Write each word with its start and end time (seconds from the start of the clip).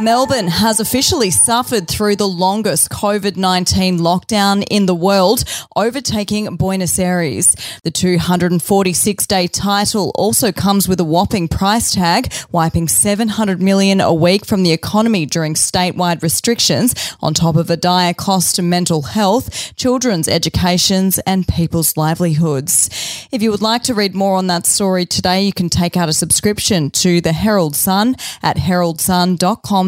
Melbourne 0.00 0.48
has 0.48 0.80
officially 0.80 1.30
suffered 1.30 1.86
through 1.86 2.16
the 2.16 2.26
longest 2.26 2.90
COVID 2.90 3.36
19 3.36 3.98
lockdown 3.98 4.64
in 4.68 4.86
the 4.86 4.94
world, 4.94 5.44
overtaking 5.76 6.56
Buenos 6.56 6.98
Aires. 6.98 7.54
The 7.84 7.92
246 7.92 9.26
day 9.28 9.46
title 9.46 10.10
also 10.16 10.50
comes 10.50 10.88
with 10.88 10.98
a 10.98 11.04
whopping 11.04 11.46
price 11.46 11.92
tag, 11.92 12.32
wiping 12.50 12.88
700 12.88 13.62
million 13.62 14.00
a 14.00 14.12
week 14.12 14.44
from 14.44 14.64
the 14.64 14.72
economy 14.72 15.26
during 15.26 15.54
statewide 15.54 16.22
restrictions, 16.22 17.16
on 17.22 17.32
top 17.32 17.54
of 17.54 17.70
a 17.70 17.76
dire 17.76 18.14
cost 18.14 18.56
to 18.56 18.62
mental 18.62 19.02
health, 19.02 19.76
children's 19.76 20.26
educations, 20.26 21.20
and 21.20 21.46
people's 21.46 21.96
livelihoods. 21.96 22.90
If 23.30 23.42
you 23.42 23.52
would 23.52 23.62
like 23.62 23.84
to 23.84 23.94
read 23.94 24.16
more 24.16 24.36
on 24.36 24.48
that 24.48 24.66
story 24.66 25.06
today, 25.06 25.42
you 25.42 25.52
can 25.52 25.68
take 25.68 25.96
out 25.96 26.08
a 26.08 26.12
subscription 26.12 26.90
to 26.90 27.20
the 27.20 27.32
Herald 27.32 27.76
Sun 27.76 28.16
at 28.42 28.56
heraldsun.com 28.56 29.83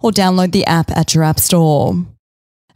or 0.00 0.10
download 0.10 0.52
the 0.52 0.66
app 0.66 0.90
at 0.90 1.14
your 1.14 1.24
app 1.24 1.38
store. 1.38 2.04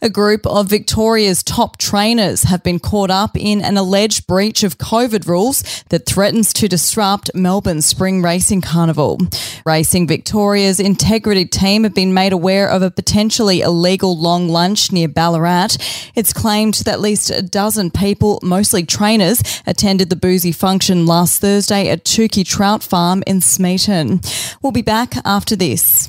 A 0.00 0.08
group 0.08 0.46
of 0.46 0.68
Victoria's 0.68 1.42
top 1.42 1.76
trainers 1.76 2.44
have 2.44 2.62
been 2.62 2.78
caught 2.78 3.10
up 3.10 3.36
in 3.36 3.60
an 3.60 3.76
alleged 3.76 4.28
breach 4.28 4.62
of 4.62 4.78
COVID 4.78 5.26
rules 5.26 5.82
that 5.88 6.06
threatens 6.06 6.52
to 6.52 6.68
disrupt 6.68 7.34
Melbourne's 7.34 7.86
Spring 7.86 8.22
Racing 8.22 8.60
Carnival. 8.60 9.18
Racing 9.66 10.06
Victoria's 10.06 10.78
integrity 10.78 11.44
team 11.46 11.82
have 11.82 11.94
been 11.94 12.14
made 12.14 12.32
aware 12.32 12.70
of 12.70 12.80
a 12.80 12.92
potentially 12.92 13.60
illegal 13.60 14.16
long 14.16 14.48
lunch 14.48 14.92
near 14.92 15.08
Ballarat. 15.08 15.76
It's 16.14 16.32
claimed 16.32 16.74
that 16.74 16.94
at 16.94 17.00
least 17.00 17.30
a 17.30 17.42
dozen 17.42 17.90
people, 17.90 18.38
mostly 18.40 18.86
trainers, 18.86 19.42
attended 19.66 20.10
the 20.10 20.16
boozy 20.16 20.52
function 20.52 21.06
last 21.06 21.40
Thursday 21.40 21.88
at 21.88 22.04
Tuki 22.04 22.46
Trout 22.46 22.84
Farm 22.84 23.24
in 23.27 23.40
Smeaton. 23.40 24.20
We'll 24.62 24.70
be 24.70 24.80
back 24.80 25.14
after 25.24 25.56
this. 25.56 26.08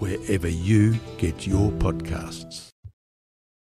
wherever 0.00 0.48
you 0.48 0.96
get 1.18 1.46
your 1.46 1.70
podcasts. 1.72 2.70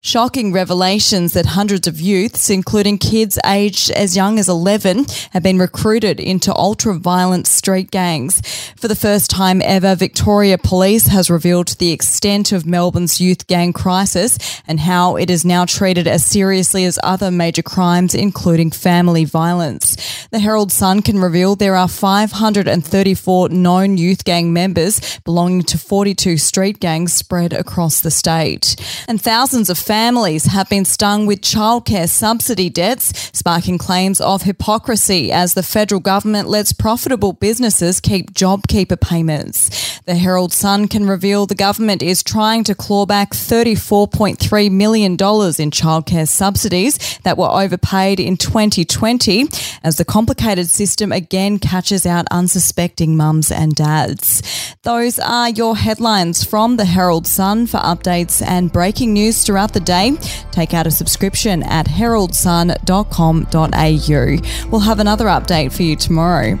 Shocking 0.06 0.52
revelations 0.52 1.32
that 1.32 1.46
hundreds 1.46 1.88
of 1.88 2.00
youths, 2.00 2.48
including 2.48 2.96
kids 2.96 3.40
aged 3.44 3.90
as 3.90 4.14
young 4.14 4.38
as 4.38 4.48
11, 4.48 5.06
have 5.32 5.42
been 5.42 5.58
recruited 5.58 6.20
into 6.20 6.54
ultra 6.54 6.94
violent 6.94 7.48
street 7.48 7.90
gangs. 7.90 8.40
For 8.76 8.86
the 8.86 8.94
first 8.94 9.30
time 9.30 9.60
ever, 9.64 9.96
Victoria 9.96 10.58
Police 10.58 11.08
has 11.08 11.28
revealed 11.28 11.70
the 11.78 11.90
extent 11.90 12.52
of 12.52 12.66
Melbourne's 12.66 13.20
youth 13.20 13.48
gang 13.48 13.72
crisis 13.72 14.38
and 14.68 14.78
how 14.78 15.16
it 15.16 15.28
is 15.28 15.44
now 15.44 15.64
treated 15.64 16.06
as 16.06 16.24
seriously 16.24 16.84
as 16.84 17.00
other 17.02 17.32
major 17.32 17.62
crimes, 17.62 18.14
including 18.14 18.70
family 18.70 19.24
violence. 19.24 19.96
The 20.30 20.40
Herald 20.40 20.72
Sun 20.72 21.02
can 21.02 21.20
reveal 21.20 21.54
there 21.54 21.76
are 21.76 21.86
534 21.86 23.50
known 23.50 23.96
youth 23.96 24.24
gang 24.24 24.52
members 24.52 25.20
belonging 25.20 25.62
to 25.64 25.78
42 25.78 26.36
street 26.36 26.80
gangs 26.80 27.12
spread 27.12 27.52
across 27.52 28.00
the 28.00 28.10
state. 28.10 28.74
And 29.06 29.22
thousands 29.22 29.70
of 29.70 29.78
families 29.78 30.46
have 30.46 30.68
been 30.68 30.84
stung 30.84 31.26
with 31.26 31.42
childcare 31.42 32.08
subsidy 32.08 32.68
debts, 32.70 33.30
sparking 33.32 33.78
claims 33.78 34.20
of 34.20 34.42
hypocrisy 34.42 35.30
as 35.30 35.54
the 35.54 35.62
federal 35.62 36.00
government 36.00 36.48
lets 36.48 36.72
profitable 36.72 37.32
businesses 37.32 38.00
keep 38.00 38.32
JobKeeper 38.32 39.00
payments. 39.00 39.95
The 40.06 40.14
Herald 40.14 40.52
Sun 40.52 40.86
can 40.86 41.08
reveal 41.08 41.46
the 41.46 41.56
government 41.56 42.00
is 42.00 42.22
trying 42.22 42.62
to 42.64 42.76
claw 42.76 43.06
back 43.06 43.32
$34.3 43.32 44.70
million 44.70 45.14
in 45.14 45.18
childcare 45.18 46.28
subsidies 46.28 47.18
that 47.24 47.36
were 47.36 47.48
overpaid 47.48 48.20
in 48.20 48.36
2020 48.36 49.46
as 49.82 49.96
the 49.96 50.04
complicated 50.04 50.70
system 50.70 51.10
again 51.10 51.58
catches 51.58 52.06
out 52.06 52.28
unsuspecting 52.30 53.16
mums 53.16 53.50
and 53.50 53.74
dads. 53.74 54.76
Those 54.82 55.18
are 55.18 55.50
your 55.50 55.76
headlines 55.76 56.44
from 56.44 56.76
the 56.76 56.84
Herald 56.84 57.26
Sun 57.26 57.66
for 57.66 57.78
updates 57.78 58.40
and 58.46 58.72
breaking 58.72 59.12
news 59.12 59.42
throughout 59.42 59.72
the 59.72 59.80
day, 59.80 60.12
take 60.52 60.72
out 60.72 60.86
a 60.86 60.92
subscription 60.92 61.64
at 61.64 61.88
heraldsun.com.au. 61.88 64.70
We'll 64.70 64.80
have 64.82 65.00
another 65.00 65.24
update 65.24 65.72
for 65.72 65.82
you 65.82 65.96
tomorrow. 65.96 66.60